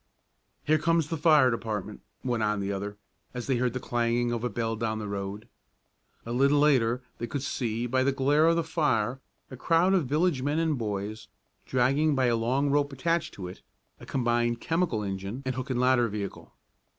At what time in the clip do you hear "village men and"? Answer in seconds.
10.07-10.75